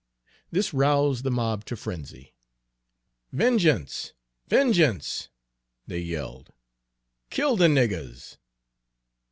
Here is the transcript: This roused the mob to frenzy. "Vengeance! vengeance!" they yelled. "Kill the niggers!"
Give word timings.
This 0.49 0.73
roused 0.73 1.23
the 1.23 1.29
mob 1.29 1.63
to 1.65 1.75
frenzy. 1.75 2.33
"Vengeance! 3.31 4.13
vengeance!" 4.47 5.29
they 5.85 5.99
yelled. 5.99 6.51
"Kill 7.29 7.55
the 7.55 7.67
niggers!" 7.67 8.37